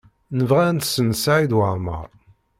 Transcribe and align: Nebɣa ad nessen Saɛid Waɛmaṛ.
Nebɣa 0.37 0.63
ad 0.69 0.75
nessen 0.77 1.09
Saɛid 1.23 1.51
Waɛmaṛ. 1.57 2.07